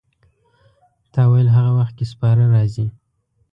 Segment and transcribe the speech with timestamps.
[1.13, 2.87] تا ویل هغه وخت کې سپاره راځي.